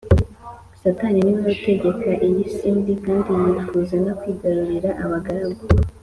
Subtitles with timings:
[0.83, 5.63] Satani ni we utegeka iyi si mbi kandi yifuza no kwigarurira abagaragu